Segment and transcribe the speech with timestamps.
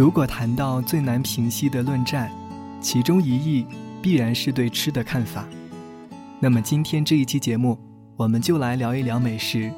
[0.00, 2.32] 如果谈到最难平息的论战，
[2.80, 3.66] 其中一役
[4.00, 5.46] 必然是对吃的看法。
[6.38, 7.78] 那么今天这一期节目，
[8.16, 9.70] 我们就来聊一聊美食。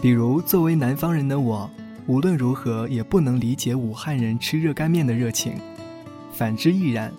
[0.00, 1.70] 比如，作为南方人的我，
[2.06, 5.52] 无论如何也不能理解武汉人吃热干面的热情，
[6.32, 7.12] 反之亦然。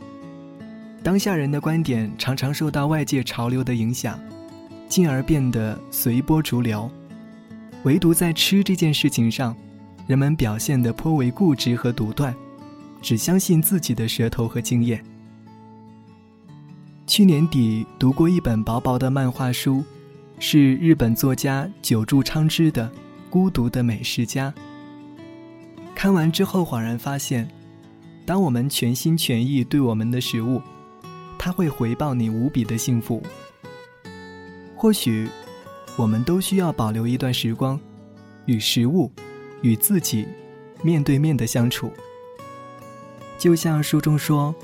[1.04, 4.20] 当下人的观点常常受到外界潮流的影响，
[4.90, 6.90] 进而变得随波逐流。
[7.84, 9.56] 唯独在吃这件事情上，
[10.08, 12.34] 人们表现得颇为固执和独断，
[13.02, 15.04] 只相信自己的舌头和经验。
[17.06, 19.84] 去年底读过一本薄薄的漫画书，
[20.40, 22.88] 是日本作家久住昌之的
[23.30, 24.52] 《孤独的美食家》。
[25.94, 27.48] 看完之后，恍然发现，
[28.26, 30.62] 当我们全心全意对我们的食物，
[31.38, 33.22] 它会回报你无比的幸福。
[34.76, 35.28] 或许，
[35.98, 37.80] 我们都需要保留一段时光，
[38.46, 39.12] 与食物，
[39.62, 40.28] 与自己，
[40.82, 41.92] 面对面的相处。
[43.38, 44.56] 就像书中说。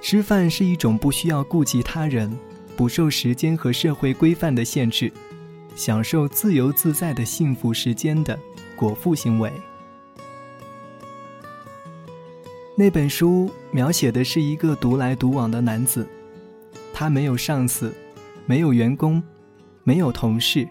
[0.00, 2.30] 吃饭是一种不需要顾及他人、
[2.76, 5.10] 不受时间和社会规范的限制，
[5.74, 8.38] 享受自由自在的幸福时间的
[8.76, 9.50] 果腹行为。
[12.76, 16.06] 那本书描写的是一个独来独往的男子，
[16.92, 17.90] 他没有上司，
[18.44, 19.22] 没有员工，
[19.84, 20.68] 没有同事，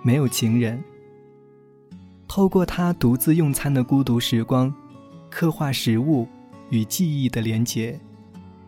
[0.00, 0.82] 没有情人。
[2.34, 4.74] 透过他独自用餐的孤独时光，
[5.30, 6.26] 刻画食物
[6.68, 7.96] 与记忆的连结。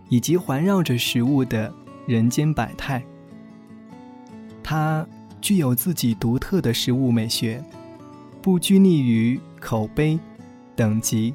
[0.08, 1.74] 以及环绕着食物的
[2.06, 3.04] 人间百态，
[4.62, 5.04] 它
[5.40, 7.60] 具有自己独特的食物美学，
[8.40, 10.16] 不拘泥于口碑、
[10.76, 11.34] 等级，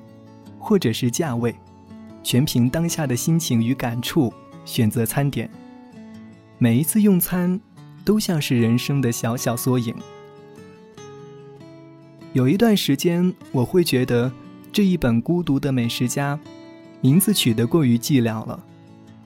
[0.58, 1.54] 或者是价位，
[2.24, 5.50] 全凭当下的心情与感触选择餐点。
[6.58, 7.60] 每一次用餐，
[8.06, 9.94] 都像是人生的小小缩影。
[12.34, 14.32] 有一段时间，我会觉得
[14.72, 16.40] 这一本孤独的美食家。
[17.04, 18.64] 名字取得过于寂寥了，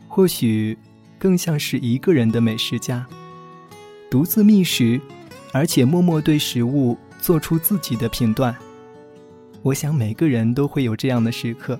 [0.07, 0.77] 或许
[1.19, 3.05] 更像是一个人的美食家，
[4.09, 4.99] 独自觅食，
[5.51, 8.55] 而且默默对食物做出自己的评断。
[9.61, 11.77] 我想每个人都会有这样的时刻，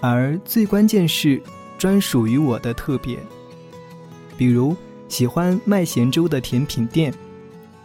[0.00, 1.42] 而最关键是
[1.76, 3.18] 专属于我的特别。
[4.36, 4.76] 比如
[5.08, 7.12] 喜欢卖咸粥的甜品店，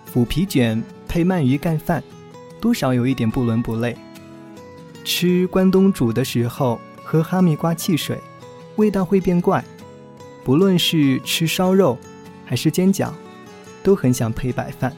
[0.06, 2.04] 腐皮卷配鳗鱼盖饭，
[2.64, 3.94] 多少有一点不伦不类。
[5.04, 8.18] 吃关东煮的时候喝哈密瓜汽水，
[8.78, 9.62] 味道会变怪。
[10.46, 11.98] 不论是吃烧肉，
[12.46, 13.12] 还是煎饺，
[13.84, 14.96] 都很想配白饭。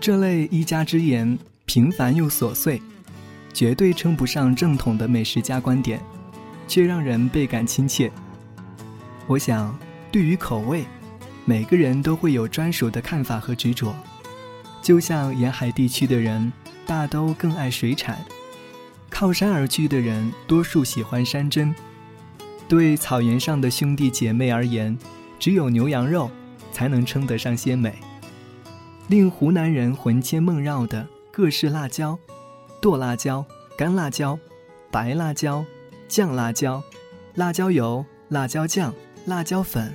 [0.00, 2.80] 这类一家之言，平凡又琐碎，
[3.52, 6.00] 绝对称不上正统的美食家观点，
[6.66, 8.10] 却让人倍感亲切。
[9.26, 9.78] 我想，
[10.10, 10.86] 对于口味，
[11.44, 13.94] 每个人都会有专属的看法和执着。
[14.86, 16.52] 就像沿海地区的人，
[16.86, 18.24] 大都更爱水产。
[19.10, 21.74] 靠山而居的人，多数喜欢山珍；
[22.68, 24.96] 对草原上的兄弟姐妹而言，
[25.40, 26.30] 只有牛羊肉
[26.70, 27.96] 才能称得上鲜美。
[29.08, 32.16] 令湖南人魂牵梦绕的各式辣椒：
[32.80, 33.44] 剁辣椒、
[33.76, 34.38] 干辣椒、
[34.92, 35.64] 白辣椒、
[36.06, 36.80] 酱辣椒、
[37.34, 38.94] 辣椒油、辣椒酱、
[39.24, 39.92] 辣椒粉。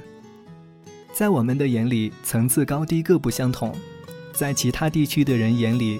[1.14, 3.72] 在我们的眼里，层次高低各不相同；
[4.34, 6.00] 在其他地区的人眼里，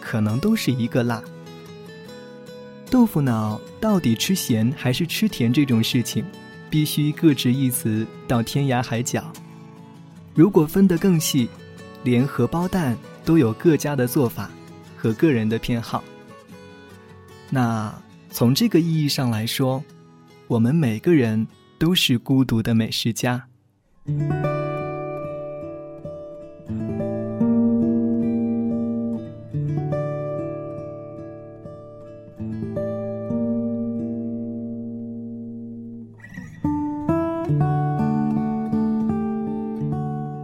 [0.00, 1.22] 可能都是一个辣。
[2.90, 6.24] 豆腐脑到底吃咸还是吃甜这种事情，
[6.68, 9.32] 必须各执一词到天涯海角。
[10.34, 11.48] 如果分得更细，
[12.02, 14.50] 连荷包蛋都有各家的做法
[14.96, 16.02] 和个人的偏好。
[17.48, 17.94] 那
[18.30, 19.82] 从这个意义上来说，
[20.46, 21.46] 我们每个人
[21.78, 23.44] 都是孤独的美食家。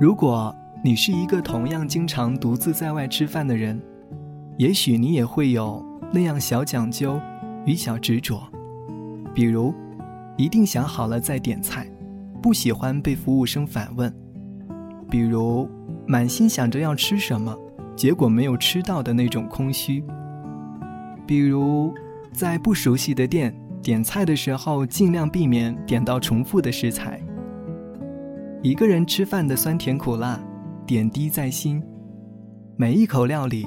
[0.07, 3.83] 如果你是一个同样经常独自在外吃饭的人，
[4.57, 7.21] 也许你也会有那样小讲究
[7.65, 8.41] 与小执着，
[9.35, 9.75] 比如
[10.37, 11.89] 一定想好了再点菜，
[12.41, 14.09] 不喜欢被服务生反问；
[15.11, 15.69] 比如
[16.07, 17.53] 满心想着要吃什么，
[17.97, 20.01] 结果没有吃到的那种空虚；
[21.27, 21.93] 比如
[22.33, 27.21] 在不熟悉的店点菜的时候，尽量避免点到重复的食材。
[28.67, 30.41] 一个人吃饭的酸甜苦辣，
[30.85, 31.81] 点滴在心。
[32.77, 33.65] 每一口料理，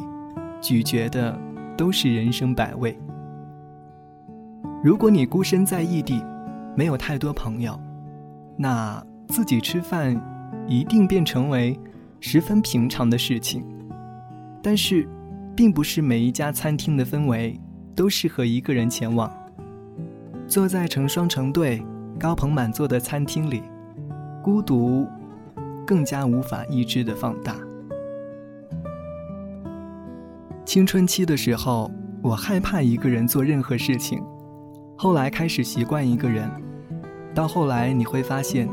[0.59, 1.39] 咀嚼的
[1.77, 2.99] 都是人生百味。
[4.83, 6.21] 如果你孤身在异地，
[6.75, 7.79] 没有太多朋友，
[8.57, 10.21] 那自己吃饭
[10.67, 11.79] 一定便成为
[12.19, 13.63] 十分平常的事情。
[14.61, 15.07] 但是，
[15.55, 17.57] 并不是每一家餐厅的氛围
[17.95, 19.31] 都适合一个人前往。
[20.45, 21.81] 坐在成双成对、
[22.19, 23.63] 高朋满座的餐厅里，
[24.43, 25.07] 孤独
[25.85, 27.55] 更加无法抑制的放大。
[30.65, 31.91] 青春期的时候，
[32.21, 34.23] 我害怕一个人做任何事情，
[34.95, 36.49] 后来开始习惯一个人，
[37.33, 38.69] 到后来你会发现，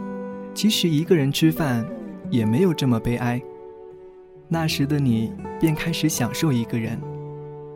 [0.54, 1.84] 其实一个人吃饭
[2.30, 3.40] 也没有这么悲哀。
[4.48, 7.00] 那时的你便开始享受一个人，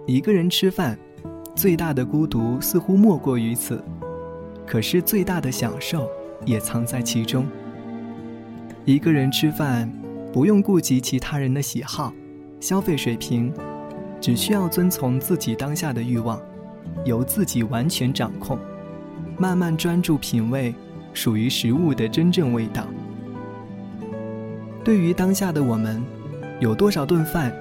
[0.06, 0.98] 一个人吃饭。
[1.56, 3.82] 最大的孤独似乎莫过于此，
[4.66, 6.08] 可是最大的享受
[6.46, 7.44] 也藏在其中。
[8.90, 9.88] 一个人吃饭，
[10.32, 12.12] 不用顾及其他人的喜好、
[12.58, 13.54] 消费水平，
[14.20, 16.42] 只需要遵从自己当下的欲望，
[17.04, 18.58] 由自己完全掌控，
[19.38, 20.74] 慢慢专注品味
[21.14, 22.84] 属于食物的真正味道。
[24.82, 26.02] 对于当下的我们，
[26.58, 27.54] 有多少顿饭，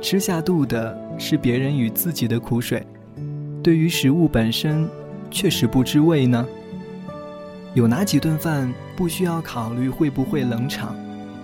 [0.00, 2.84] 吃下肚的是别人与自己的苦水？
[3.62, 4.88] 对于食物本身，
[5.30, 6.44] 确实不知味呢。
[7.74, 10.94] 有哪几顿饭不需要考虑会不会冷场，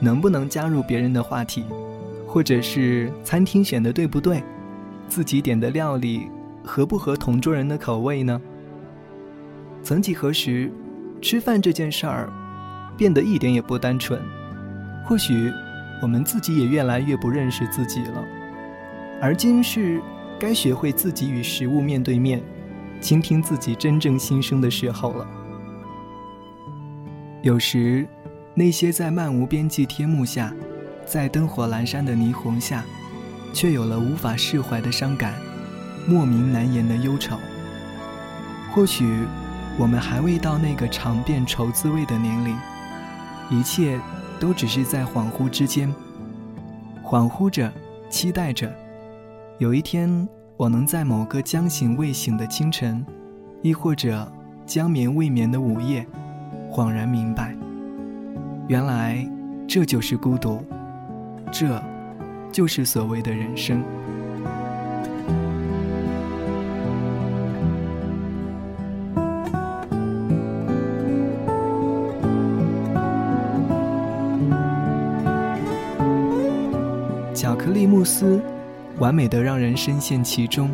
[0.01, 1.65] 能不能加入别人的话题，
[2.27, 4.43] 或者是餐厅选的对不对，
[5.09, 6.29] 自己点的料理
[6.63, 8.41] 合不合同桌人的口味呢？
[9.83, 10.71] 曾几何时，
[11.23, 12.31] 吃饭这件事儿
[12.97, 14.21] 变得一点也不单纯。
[15.07, 15.51] 或许
[16.03, 18.25] 我们自己也越来越不认识自己了，
[19.21, 20.01] 而今是。
[20.41, 22.41] 该学会自己与食物面对面，
[23.01, 25.27] 倾听自己真正心声的时候了。
[27.43, 28.05] 有时，
[28.53, 30.53] 那些在漫无边际天幕下，
[31.07, 32.85] 在灯火阑珊的霓虹下，
[33.53, 35.35] 却有了无法释怀的伤感，
[36.05, 37.37] 莫名难言的忧愁。
[38.73, 39.25] 或许，
[39.79, 42.57] 我们还未到那个尝遍愁滋味的年龄，
[43.51, 44.01] 一切
[44.41, 45.95] 都只是在恍惚之间，
[47.05, 47.73] 恍惚着，
[48.11, 48.75] 期待着。
[49.59, 53.07] 有一天，我能在某个将醒未醒的清晨，
[53.63, 54.31] 亦或者
[54.67, 56.05] 将眠未眠的午夜，
[56.71, 57.55] 恍然明白，
[58.69, 59.27] 原来
[59.67, 60.65] 这就是孤独，
[61.51, 61.83] 这，
[62.53, 63.83] 就是所谓的人生。
[77.35, 78.41] 巧克力慕斯。
[78.99, 80.69] 完美的让人深陷其中，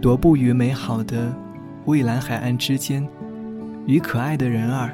[0.00, 1.34] 踱步于美好的
[1.84, 3.04] 蔚蓝海岸之间，
[3.86, 4.90] 与可爱的人儿，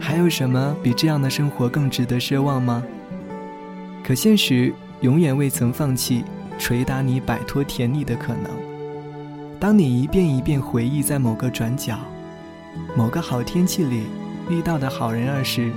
[0.00, 2.82] 还有什么比这样的生活更值得奢望吗？
[4.04, 6.24] 可现实永远未曾放弃
[6.58, 8.50] 捶打你摆脱甜腻的可能。
[9.60, 11.96] 当你一遍一遍回忆在某个转角、
[12.96, 14.02] 某个好天气里
[14.50, 15.70] 遇到的好人儿时，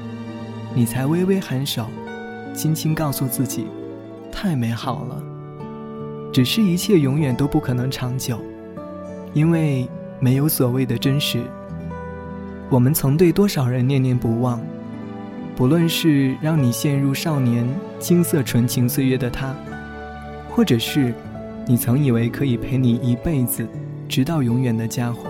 [0.73, 1.85] 你才微微颔首，
[2.55, 3.67] 轻轻告诉自己：
[4.31, 5.21] 太美好了。
[6.33, 8.41] 只是一切永远都不可能长久，
[9.33, 9.87] 因为
[10.19, 11.43] 没有所谓的真实。
[12.69, 14.59] 我们曾对多少人念念不忘，
[15.55, 17.67] 不论是让你陷入少年
[17.99, 19.55] 青涩纯情岁月的他，
[20.49, 21.13] 或者是
[21.67, 23.67] 你曾以为可以陪你一辈子
[24.09, 25.29] 直到永远的家伙，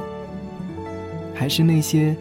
[1.34, 2.16] 还是那些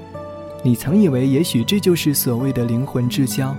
[0.63, 3.55] 你曾以为也许这就是所谓的灵魂至交，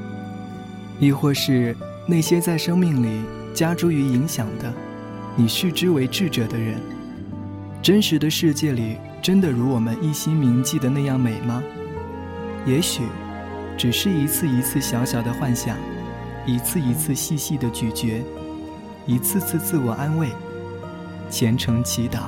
[1.00, 1.76] 亦或是
[2.06, 3.22] 那些在生命里
[3.54, 4.72] 加诸于影响的。
[5.38, 6.76] 你视之为智者的人，
[7.82, 11.64] 真实的世界里真的如我们一心铭记的那样美吗？
[12.64, 13.02] 也许，
[13.76, 15.76] 只是一次一次小小的幻想，
[16.46, 18.24] 一次一次细细的咀嚼，
[19.08, 20.30] 一次次自我安慰，
[21.28, 22.26] 虔诚祈祷。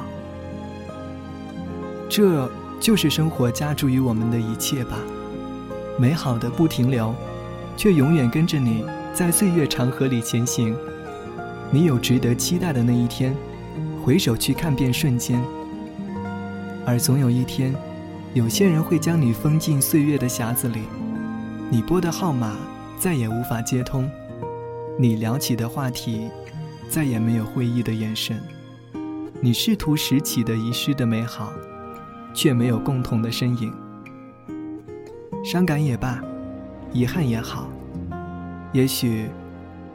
[2.10, 4.98] 这就是生活加诸于我们的一切吧。
[6.00, 7.14] 美好的不停留，
[7.76, 10.76] 却永远跟着你在岁月长河里前行。
[11.70, 13.36] 你有值得期待的那一天，
[14.04, 15.40] 回首去看遍瞬间。
[16.88, 17.76] 而总有一天，
[18.34, 20.84] 有些人会将你封进岁月的匣子里，
[21.70, 22.56] 你拨的号码
[22.98, 24.10] 再也无法接通，
[24.98, 26.30] 你聊起的话题
[26.88, 28.42] 再也没有会意的眼神，
[29.42, 31.52] 你试图拾起的遗失的美好，
[32.34, 33.74] 却没有共同的身影。
[35.44, 36.24] 伤感也罢，
[36.94, 37.70] 遗憾也好，
[38.72, 39.28] 也许。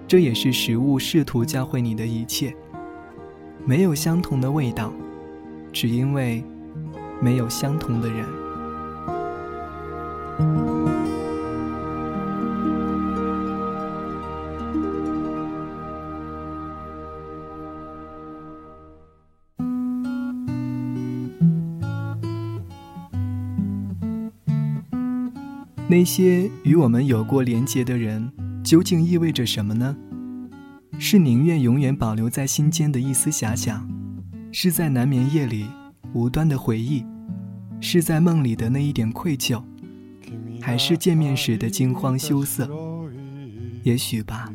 [0.06, 2.54] 这也是食物试图教会你的一切。
[3.64, 4.92] 没有相同的味道，
[5.72, 6.44] 只因为
[7.22, 8.26] 没有相同的人。
[25.88, 28.32] 那些与我们有过连结的人。
[28.64, 29.94] 究竟意味着什么呢？
[30.98, 33.86] 是宁愿永远保留在心间的一丝遐想，
[34.52, 35.66] 是在难眠夜里
[36.14, 37.04] 无端的回忆，
[37.84, 39.60] 是在梦里的那一点愧疚，
[40.60, 42.70] 还是见面时的惊慌羞涩？
[43.82, 44.48] 也许吧。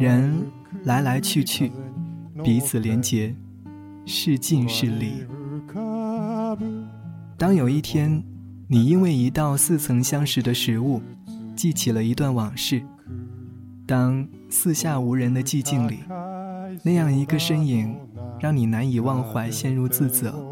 [0.00, 0.34] 人
[0.82, 1.70] 来来去去，
[2.42, 3.32] 彼此连结，
[4.04, 5.24] 是近是离。
[7.38, 8.24] 当有一天，
[8.66, 11.00] 你因为一道似曾相识的食物，
[11.54, 12.80] 记起了一段往事；
[13.86, 16.00] 当四下无人的寂静里，
[16.82, 17.96] 那样一个身影
[18.40, 20.51] 让你难以忘怀，陷入自责，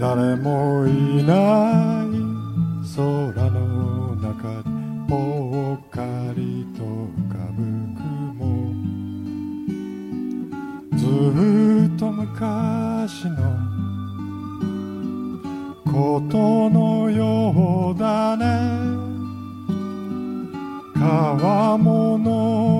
[0.00, 2.10] 誰もいない
[2.96, 4.70] 空の中で
[5.06, 6.00] ぽっか
[6.34, 7.60] りと浮かぶ
[8.00, 8.40] 雲。
[10.96, 11.04] ず
[11.94, 13.36] っと昔の
[15.84, 18.46] ことのようだね。
[20.94, 22.79] 川面の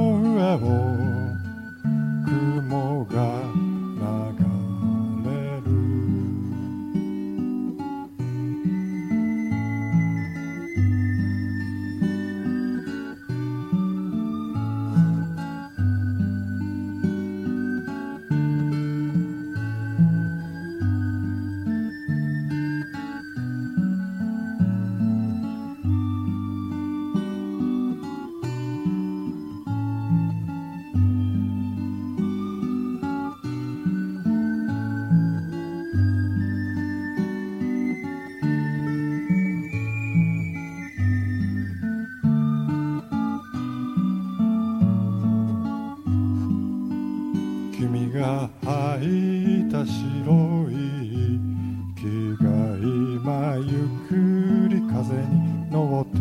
[55.10, 56.18] 風に乗って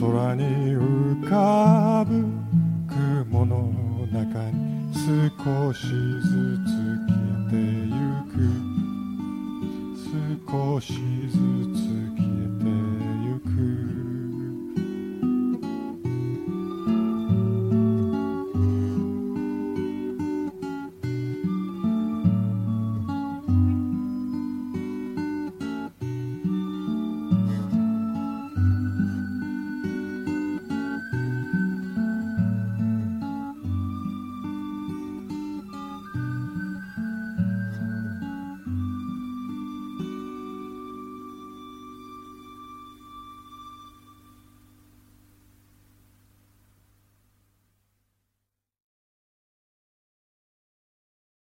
[0.00, 0.44] 空に
[0.76, 2.24] 浮かぶ
[2.88, 3.72] 雲の
[4.12, 5.88] 中に少しず
[6.64, 7.18] つ消
[7.48, 7.54] えて
[7.90, 7.96] ゆ
[8.30, 8.34] く。
[10.48, 10.92] 少し
[11.28, 11.40] ずつ